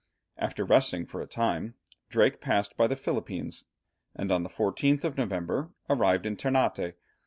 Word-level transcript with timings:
After 0.37 0.65
resting 0.65 1.05
for 1.05 1.21
a 1.21 1.27
time, 1.27 1.75
Drake 2.09 2.41
passed 2.41 2.75
by 2.75 2.87
the 2.87 2.95
Philippines, 2.95 3.65
and 4.15 4.31
on 4.31 4.41
the 4.41 4.49
14th 4.49 5.03
of 5.03 5.15
November 5.15 5.69
arrived 5.91 6.25
at 6.25 6.39
Ternate. 6.39 6.97